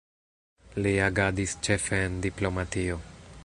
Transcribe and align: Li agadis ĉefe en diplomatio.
Li 0.85 0.93
agadis 1.09 1.55
ĉefe 1.69 2.01
en 2.07 2.19
diplomatio. 2.27 2.99